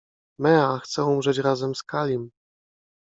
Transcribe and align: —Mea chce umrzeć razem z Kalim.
—Mea 0.39 0.79
chce 0.83 1.03
umrzeć 1.05 1.37
razem 1.37 1.75
z 1.75 1.83
Kalim. 1.83 2.31